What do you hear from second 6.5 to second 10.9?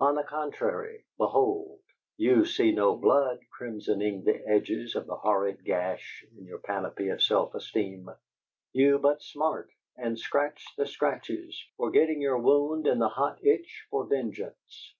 panoply of self esteem: you but smart and scratch the